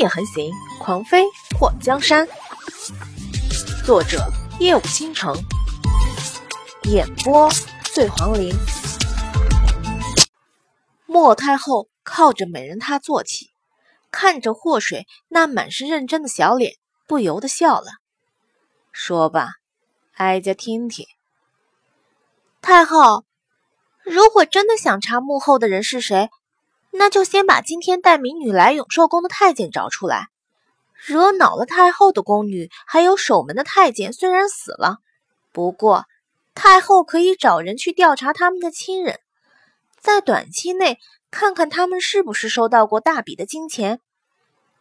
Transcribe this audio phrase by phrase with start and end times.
[0.00, 2.26] 也横行，狂飞破江山。
[3.84, 5.36] 作者：夜舞倾城，
[6.84, 7.50] 演播：
[7.92, 8.50] 醉黄林。
[11.04, 13.50] 莫太后靠着美人榻坐起，
[14.10, 16.76] 看着祸水那满是认真的小脸，
[17.06, 17.88] 不由得笑了。
[18.92, 19.50] 说吧，
[20.14, 21.04] 哀家听听。
[22.62, 23.24] 太后，
[24.02, 26.30] 如果真的想查幕后的人是谁，
[26.90, 30.28] 那就先把今天带民女来永寿宫的太监找出来。
[30.94, 34.98] 惹恼了太后的宫女，还有守门的太监，虽然死了，
[35.50, 36.04] 不过
[36.54, 39.18] 太后可以找人去调查他们的亲人，
[39.98, 40.98] 在短期内
[41.30, 44.00] 看看他们是不是收到过大笔的金钱。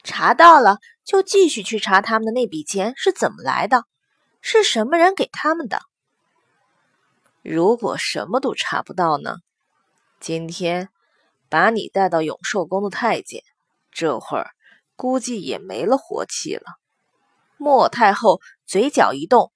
[0.04, 3.84] 查到了，就继续去查他们的那笔钱是怎么来的，
[4.42, 5.82] 是什么人给他们的。
[7.42, 9.38] 如果什么都查不到呢？
[10.20, 10.90] 今天。
[11.50, 13.44] 把你带到永寿宫的太监，
[13.92, 14.52] 这会儿
[14.96, 16.64] 估计也没了活气了。
[17.58, 19.52] 莫太后嘴角一动，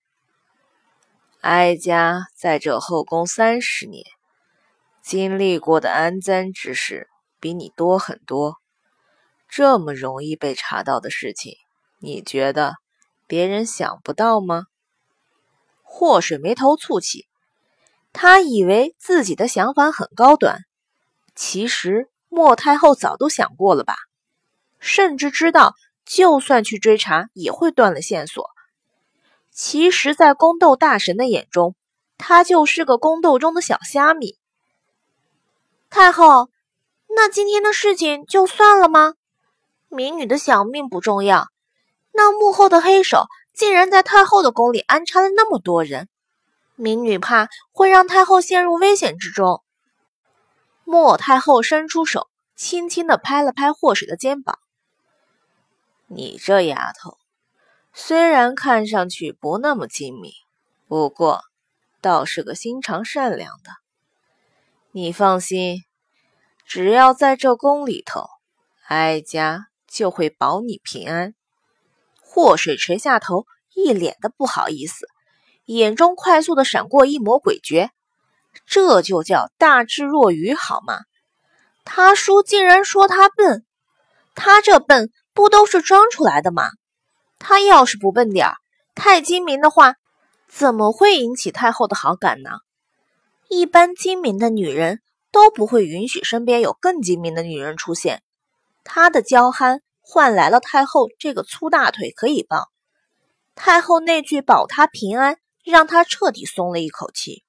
[1.41, 4.03] 哀家在这后宫三十年，
[5.01, 7.07] 经历过的安簪之事
[7.39, 8.57] 比你多很多。
[9.47, 11.55] 这么容易被查到的事情，
[11.99, 12.73] 你觉得
[13.27, 14.65] 别人想不到吗？
[15.83, 17.27] 祸水眉头蹙起，
[18.11, 20.57] 他以为自己的想法很高端。
[21.35, 23.95] 其实莫太后早都想过了吧，
[24.79, 28.49] 甚至知道，就算去追查，也会断了线索。
[29.51, 31.75] 其实，在宫斗大神的眼中，
[32.17, 34.37] 他就是个宫斗中的小虾米。
[35.89, 36.49] 太后，
[37.15, 39.13] 那今天的事情就算了吗？
[39.89, 41.49] 民女的小命不重要，
[42.11, 46.09] 那幕后的黑手竟然在太后的宫里安插了那么多人，
[46.75, 49.63] 民女怕会让太后陷入危险之中。
[50.85, 54.59] 莫太后伸出手，轻轻的拍了拍祸水的肩膀。
[56.07, 57.17] 你这丫头，
[57.93, 60.31] 虽然看上去不那么精明，
[60.87, 61.41] 不过
[62.01, 63.71] 倒是个心肠善良的。
[64.91, 65.83] 你放心，
[66.65, 68.27] 只要在这宫里头，
[68.87, 71.33] 哀家就会保你平安。
[72.21, 75.07] 祸水垂下头，一脸的不好意思，
[75.65, 77.89] 眼中快速的闪过一抹诡谲。
[78.65, 80.99] 这就叫大智若愚，好吗？
[81.85, 83.65] 他叔竟然说他笨，
[84.35, 86.69] 他这笨不都是装出来的吗？
[87.39, 88.55] 他要是不笨点儿，
[88.95, 89.95] 太精明的话，
[90.47, 92.51] 怎么会引起太后的好感呢？
[93.49, 98.23] 一般精明的女人都不会允许身边有更精明的女人出现。
[98.83, 102.69] 他的娇憨换来了太后这个粗大腿可以抱，
[103.55, 107.43] 太后那句保他平安，让他彻底松了一口气。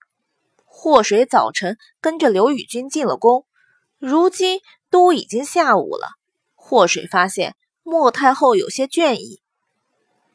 [0.76, 3.46] 祸水早晨跟着刘宇君进了宫，
[3.98, 6.08] 如今都已经下午了。
[6.56, 9.40] 祸水发现莫太后有些倦意。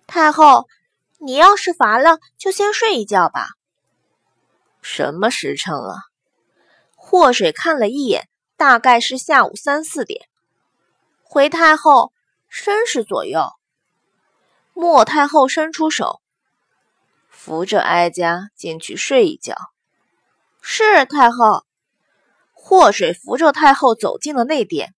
[0.07, 0.65] 太后，
[1.19, 3.49] 你要是乏了，就先睡一觉吧。
[4.81, 5.97] 什么时辰了？
[6.95, 10.29] 祸水看了一眼，大概是下午三四点。
[11.21, 12.13] 回太后，
[12.47, 13.51] 申时左右。
[14.73, 16.21] 莫太后伸出手，
[17.29, 19.55] 扶着哀家进去睡一觉。
[20.61, 21.65] 是太后，
[22.53, 24.93] 祸水扶着太后走进了内殿。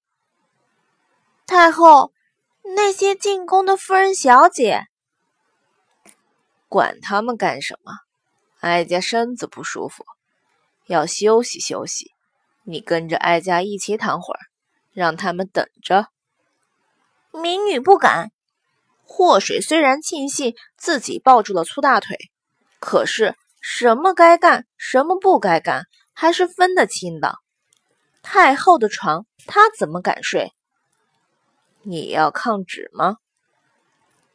[1.45, 2.11] 太后，
[2.75, 4.87] 那些进宫的夫人小姐，
[6.67, 7.93] 管他们干什么？
[8.59, 10.05] 哀家身子不舒服，
[10.85, 12.11] 要休息休息。
[12.63, 14.39] 你跟着哀家一起躺会儿，
[14.93, 16.07] 让他们等着。
[17.31, 18.31] 民女不敢。
[19.03, 22.17] 祸水虽然庆幸自己抱住了粗大腿，
[22.79, 23.35] 可是。
[23.61, 27.35] 什么该干，什么不该干，还是分得清的。
[28.23, 30.51] 太后的床，她怎么敢睡？
[31.83, 33.17] 你要抗旨吗？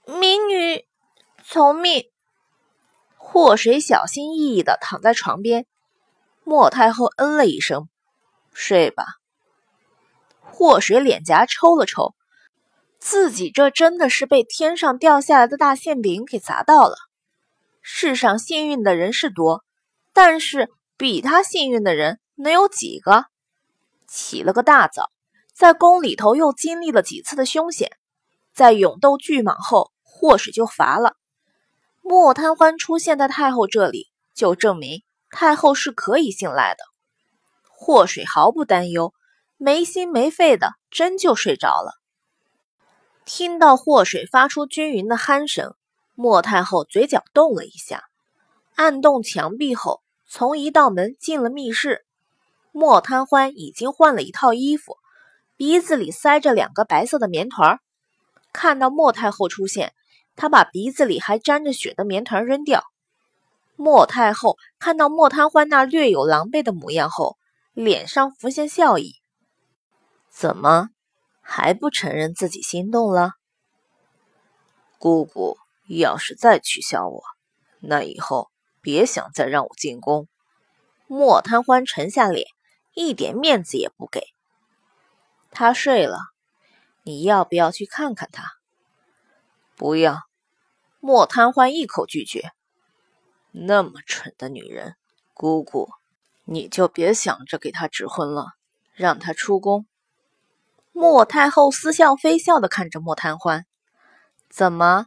[0.06, 0.87] 民女
[1.44, 2.04] 从命。
[3.16, 5.66] 祸水小心翼翼的躺在床边。
[6.44, 7.88] 莫太后嗯了一声，
[8.53, 9.04] 睡吧。
[10.41, 12.14] 祸水脸颊抽了抽，
[13.00, 16.96] 自己这真的是被天上掉下来的大馅饼给砸到了。
[17.88, 19.65] 世上幸运的人是多，
[20.12, 23.27] 但是比他幸运的人能有几个？
[24.09, 25.12] 起了个大早，
[25.55, 27.93] 在宫里头又经历了几次的凶险，
[28.53, 31.17] 在勇斗巨蟒后，祸水就乏了。
[32.03, 36.83] 莫贪欢出现在太后这里，就证明太后是可以信赖的。
[37.71, 39.15] 祸水毫不担忧，
[39.56, 41.93] 没心没肺的，真就睡着了。
[43.25, 45.77] 听到祸水发出均匀的鼾声。
[46.16, 48.04] 莫太后嘴角动了一下，
[48.74, 52.04] 按动墙壁后，从一道门进了密室。
[52.72, 54.96] 莫贪欢已经换了一套衣服，
[55.56, 57.80] 鼻子里塞着两个白色的棉团
[58.52, 59.92] 看到莫太后出现，
[60.36, 62.82] 他把鼻子里还沾着血的棉团扔掉。
[63.76, 67.36] 莫太后看到莫贪欢那略有狼狈的模样后，
[67.74, 69.16] 脸上浮现笑意。
[70.30, 70.88] 怎么，
[71.42, 73.32] 还不承认自己心动了？
[74.98, 77.23] 姑姑要是再取笑我，
[77.81, 78.50] 那以后
[78.81, 80.29] 别想再让我进宫。
[81.06, 82.49] 莫贪欢沉下脸，
[82.94, 84.29] 一点面子也不给。
[85.50, 86.19] 他睡了，
[87.05, 88.55] 你要不要去看看他？
[89.77, 90.23] 不要。
[91.00, 92.50] 莫贪欢一口拒绝。
[93.53, 94.97] 那么蠢的女人，
[95.33, 95.88] 姑姑，
[96.44, 98.55] 你就别想着给她指婚了，
[98.93, 99.87] 让她出宫。
[100.93, 103.65] 莫太后似笑非笑的看着莫贪欢，
[104.50, 105.06] 怎么，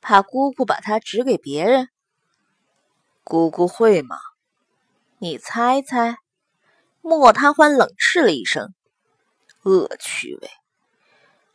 [0.00, 1.88] 怕姑姑把她指给别人？
[3.24, 4.16] 姑姑会吗？
[5.18, 6.18] 你猜猜。
[7.00, 8.74] 莫贪欢冷斥了一声
[9.64, 10.50] ：“恶趣味。”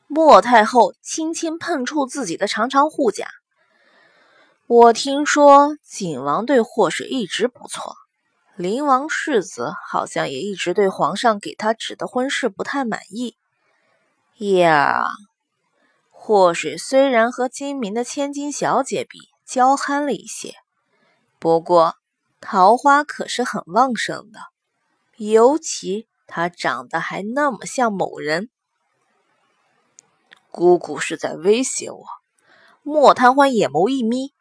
[0.07, 3.28] 莫太后轻轻碰触自己的长长护甲。
[4.68, 7.95] 我听说景王对祸水一直不错，
[8.56, 13.36] 灵王世子好像也一直对皇上给他指的婚事不太满意。
[14.38, 15.06] 呀，
[16.25, 20.54] 祸水虽然和精明的千金小姐比娇憨了一些，
[21.38, 21.96] 不过
[22.40, 24.40] 桃花可是很旺盛的，
[25.18, 28.50] 尤其她长得还那么像某人。
[30.50, 32.06] 姑姑是在威胁我。
[32.84, 34.31] 莫贪欢眼眸一眯。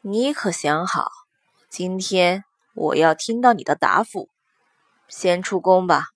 [0.00, 1.10] 你可想好，
[1.68, 4.30] 今天我要听到你的答复。
[5.08, 6.06] 先出宫吧，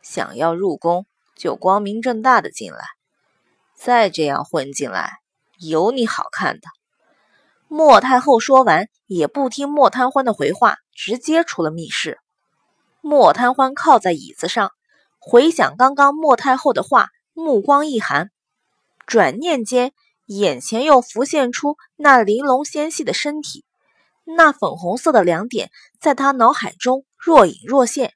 [0.00, 2.95] 想要入宫就光明正大的进来，
[3.76, 5.12] 再这样混进来，
[5.60, 6.68] 有你好看的。
[7.68, 12.18] 莫太后说完，也不听莫贪欢的回话，直接出了密室。
[13.00, 14.72] 莫贪欢靠在椅子上，
[15.18, 18.30] 回想刚刚莫太后的话，目光一寒，
[19.06, 19.92] 转念间。
[20.28, 23.64] 眼前又浮现出那玲珑纤细的身体，
[24.24, 25.70] 那粉红色的两点
[26.00, 28.12] 在他脑海中若隐若现。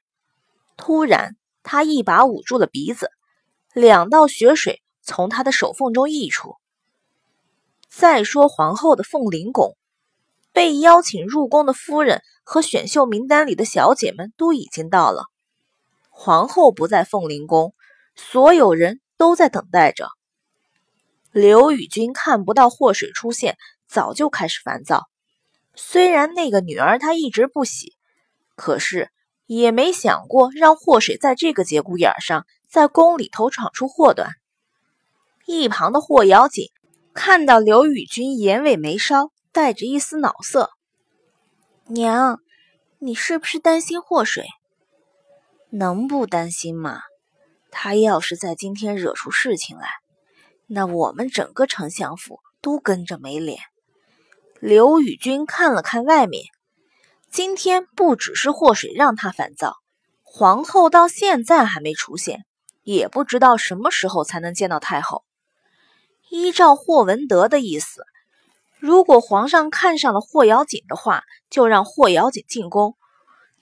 [0.75, 3.09] 突然，他一把捂住了鼻子，
[3.73, 6.55] 两道血水从他的手缝中溢出。
[7.89, 9.75] 再说皇后的凤麟宫，
[10.53, 15.25] 被邀请入宫的夫人和选秀名单里的小姐们都已经到了。
[16.09, 17.73] 皇后不在凤麟宫，
[18.15, 20.07] 所有人都在等待着。
[21.31, 23.57] 刘宇君看不到祸水出现，
[23.87, 25.07] 早就开始烦躁。
[25.75, 27.95] 虽然那个女儿他一直不喜，
[28.55, 29.09] 可是
[29.45, 34.31] 也没想过让祸水在这个节骨眼上在宫里头闯出祸端。
[35.51, 36.69] 一旁的霍瑶锦
[37.13, 40.71] 看到刘宇君眼尾眉梢带着一丝恼色
[41.87, 42.39] ：“娘，
[42.99, 44.45] 你是不是担心祸水？
[45.69, 47.01] 能不担心吗？
[47.69, 49.89] 他要是在今天惹出事情来……”
[50.67, 53.59] 那我们整个丞相府都跟着没脸。
[54.61, 56.45] 刘宇君看了看外面，
[57.29, 59.75] 今天不只是祸水让他烦躁，
[60.23, 62.45] 皇后到现在还没出现，
[62.83, 65.25] 也不知道什么时候才能见到太后。
[66.31, 68.05] 依照霍文德的意思，
[68.79, 72.95] 如果皇上看上了霍瑶锦的话，就让霍瑶锦进宫。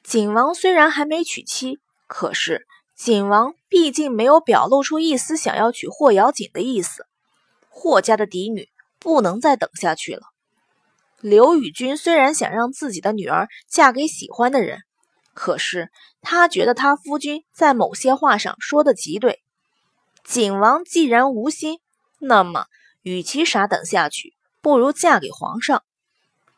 [0.03, 2.65] 景王虽然还没娶妻，可是。
[2.95, 7.05] 景王毕竟没有表露出一丝想要娶霍瑶锦的意思，
[7.69, 8.67] 霍家的嫡女
[8.99, 10.23] 不能再等下去了。
[11.21, 14.79] 刘宇君虽然想让自己的女儿嫁给喜欢的人，
[15.33, 15.89] 可是
[16.21, 19.39] 他觉得他夫君在某些话上说的极对。
[20.25, 21.79] 景王既然无心，
[22.19, 22.65] 那么
[23.01, 25.83] 与其傻等下去，不如嫁给皇上。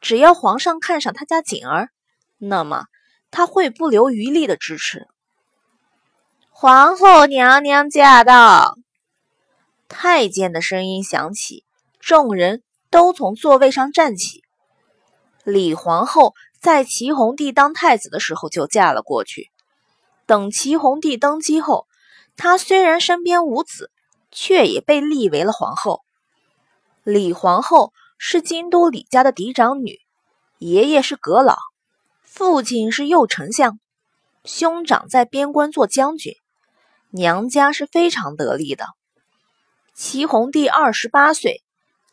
[0.02, 1.90] 只要皇上看上他家锦儿，
[2.38, 2.86] 那么
[3.30, 5.08] 他会不留余力的支持。
[6.50, 8.78] 皇后娘娘驾到！
[9.88, 11.64] 太监的声音响起，
[12.00, 14.44] 众人都从座位上站起。
[15.44, 19.50] 李皇后在齐弘帝当太子的时候就嫁了过去。
[20.26, 21.88] 等齐弘帝登基后，
[22.38, 23.92] 她虽然身边无子，
[24.32, 26.02] 却也被立为了皇后。
[27.04, 30.00] 李皇后是京都李家的嫡长女，
[30.60, 31.58] 爷爷是阁老，
[32.24, 33.80] 父亲是右丞相，
[34.46, 36.36] 兄长在边关做将军。
[37.10, 38.86] 娘家是非常得力的。
[39.94, 41.62] 齐弘帝二十八岁，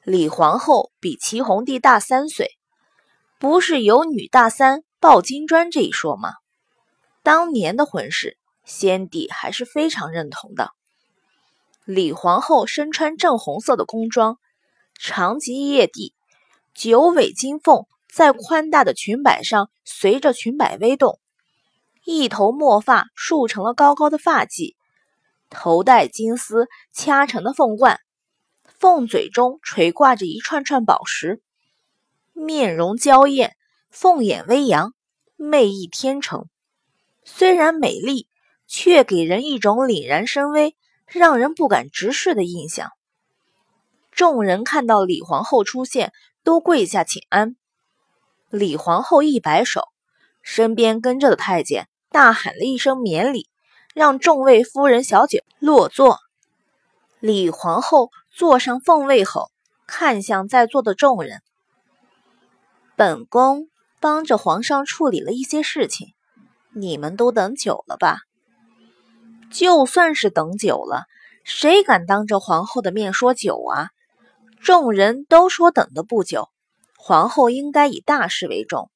[0.02, 2.50] 李皇后比齐弘帝大三岁，
[3.38, 6.32] 不是有女大三抱金砖这一说吗？
[7.22, 10.72] 当年的婚事，先帝还是非常认同的。
[11.88, 14.38] 李皇后身穿正红色的宫装，
[15.00, 16.12] 长及腋地，
[16.74, 21.18] 九尾金凤在宽大的裙摆上随着裙摆微动，
[22.04, 24.74] 一头墨发束成了高高的发髻。
[25.48, 28.00] 头戴金丝掐成的凤冠，
[28.64, 31.40] 凤嘴中垂挂着一串串宝石，
[32.34, 33.56] 面容娇艳，
[33.88, 34.92] 凤眼微扬，
[35.36, 36.50] 媚意天成。
[37.24, 38.28] 虽然美丽，
[38.66, 40.76] 却给人一种凛然深威、
[41.08, 42.90] 让人不敢直视的印象。
[44.10, 46.12] 众人看到李皇后出现，
[46.42, 47.56] 都跪下请安。
[48.50, 49.82] 李皇后一摆手，
[50.42, 53.48] 身边跟着的太监大喊了一声免礼，
[53.94, 56.18] 让众位夫人小姐落座。
[57.20, 59.50] 李皇后坐上凤位后，
[59.86, 61.42] 看向在座的众人
[62.96, 63.68] ：“本宫
[64.00, 66.14] 帮着皇上处理了一些事情，
[66.74, 68.20] 你们都等久了吧？
[69.58, 71.06] 就算是等久了，
[71.42, 73.90] 谁敢当着皇后的面说久啊？
[74.62, 76.48] 众人都说等的不久。”
[76.96, 78.88] 皇后应该以大事为重。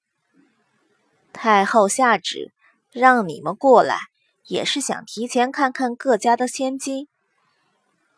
[1.33, 2.53] 太后下旨
[2.93, 3.99] 让你们过来，
[4.45, 7.09] 也是想提前看看各家的千金。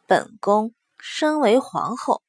[0.07, 2.21] 本宫身为皇后，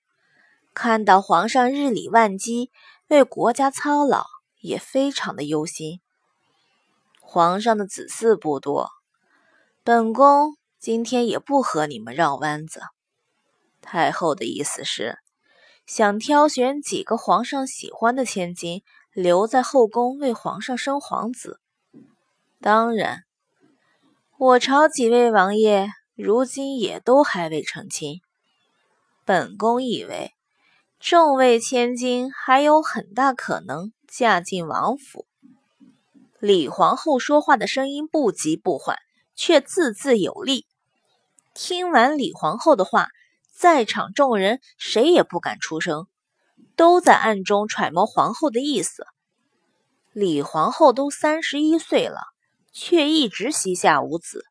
[0.74, 2.72] 看到皇上日理万机，
[3.10, 4.24] 为国家操劳，
[4.62, 6.00] 也非常的忧心。
[7.20, 8.92] 皇上的子嗣不多，
[9.88, 12.82] 本宫今天也不和你们绕弯子。
[13.84, 15.20] 太后的意思是。
[15.86, 18.82] 想挑选几个皇上喜欢的千金，
[19.14, 21.60] 留在后宫为皇上生皇子。
[22.60, 23.26] 当然，
[24.40, 28.22] 我朝几位王爷如今也都还未成亲。
[29.24, 30.32] 本宫以为，
[31.00, 35.28] 众位千金还有很大可能嫁进王府。
[36.40, 38.98] 李皇后说话的声音不急不缓，
[39.36, 40.66] 却字字有力。
[41.54, 43.10] 听完李皇后的话。
[43.58, 46.08] 在场众人谁也不敢出声，
[46.76, 49.08] 都在暗中揣摩皇后的意思。
[50.12, 52.20] 李皇后都三十一岁了，
[52.74, 54.44] 却一直膝下无子。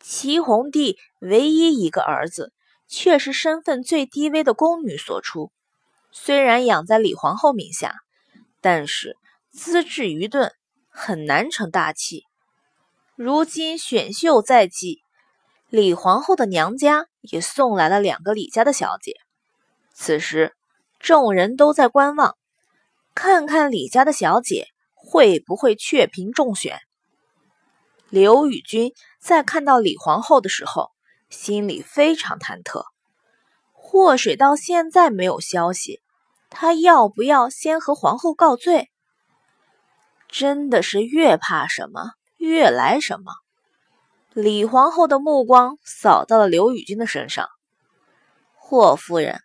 [0.00, 2.52] 齐弘帝唯一一个儿子，
[2.86, 5.50] 却是身份最低微的宫女所出。
[6.12, 7.96] 虽然养在李皇后名下，
[8.60, 9.16] 但是
[9.50, 10.52] 资质愚钝，
[10.88, 12.26] 很难成大器。
[13.16, 14.98] 如今选秀在即。
[15.68, 19.14] 李皇后的娘家也送来了两个李家的小姐。
[19.92, 20.52] 此时，
[20.98, 22.36] 众人都在观望，
[23.14, 26.80] 看看李家的小姐会不会雀屏中选。
[28.08, 30.90] 刘宇君在看到李皇后的时候，
[31.28, 32.82] 心里非常忐忑。
[33.72, 36.00] 祸水到现在没有消息，
[36.50, 38.90] 他要不要先和皇后告罪？
[40.28, 42.12] 真的是越怕什么，
[42.44, 43.32] 越来什么。
[44.32, 47.48] 李皇后的目光扫到了刘宇君的身上。
[48.54, 49.40] 霍夫人，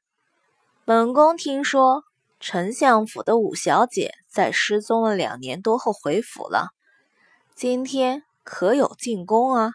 [0.84, 2.04] 本宫听说
[2.40, 6.70] 丞相府的五小姐在失踪了两年多后回府了，
[7.56, 9.72] 今天可有进宫啊？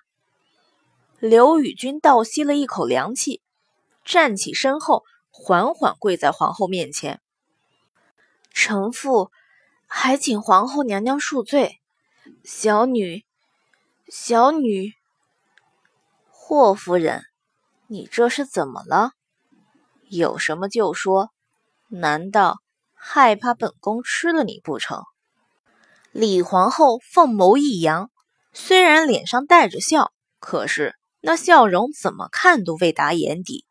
[1.19, 3.41] 刘宇君倒吸了一口凉气，
[4.05, 7.21] 站起身后，缓缓跪在皇后面前。
[8.51, 9.31] 臣妇
[9.87, 11.81] 还请皇后娘娘恕罪，
[12.43, 13.25] 小女，
[14.09, 14.93] 小女。
[16.31, 17.23] 霍夫人，
[17.87, 19.13] 你这是怎么了？
[20.09, 21.31] 有什么就说。
[21.89, 22.59] 难道
[22.95, 25.03] 害怕本宫吃了你不成？
[26.13, 28.11] 李皇后凤眸一扬，
[28.53, 33.65] 虽然脸上带着笑，可是那笑容怎么看都未达眼底。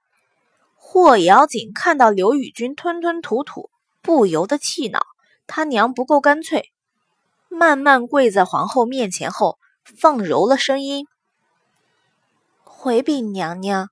[0.76, 3.70] 霍瑶锦看到刘宇君吞吞吐吐，
[4.02, 5.06] 不由得气恼，
[5.48, 6.73] 他娘不够干脆。
[7.54, 11.06] 慢慢跪在皇后面前后，放柔了声音。
[12.64, 13.90] 回禀娘娘，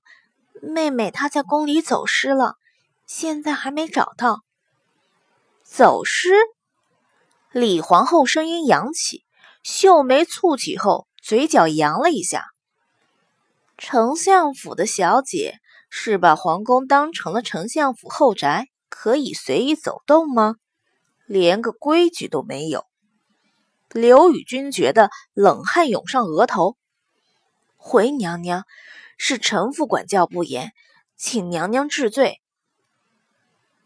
[0.60, 2.56] 妹妹她在宫里走失了，
[3.06, 4.40] 现在还没找到。
[5.62, 6.32] 走失？
[7.52, 9.24] 李皇后声音扬起，
[9.62, 12.46] 秀眉蹙起后，嘴角扬了一下。
[13.78, 20.56] 丞相府的小姐是把皇宫当成了丞相府后宅，可以随意走动吗？
[21.26, 22.86] 连个规矩都没有。
[23.92, 26.76] 刘宇君觉得冷汗涌上额头。
[27.76, 28.64] 回娘娘，
[29.18, 30.72] 是臣妇管教不严，
[31.16, 32.40] 请娘娘治罪。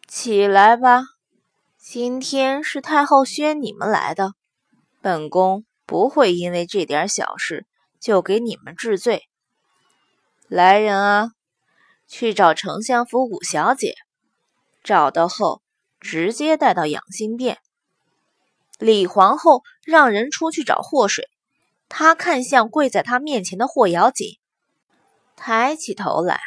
[0.07, 1.03] 起来吧，
[1.79, 4.35] 今天是太后宣你们来的，
[5.01, 7.67] 本宫不会因为这点小事
[7.99, 9.25] 就给你们治罪。
[10.47, 11.31] 来人啊，
[12.07, 13.97] 去找丞相府五小姐，
[14.85, 15.63] 找到后
[15.99, 17.59] 直接带到养心殿。
[18.79, 21.29] 李皇后让人出去找祸水。
[21.89, 24.39] 她看向跪在她面前的霍瑶锦，
[25.37, 26.41] 抬起头来。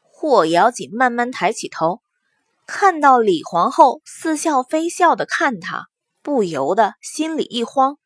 [0.00, 2.00] 霍瑶锦慢慢抬起头，
[2.66, 5.88] 看到李皇后似笑非笑的看她，
[6.22, 7.98] 不由得心里一慌。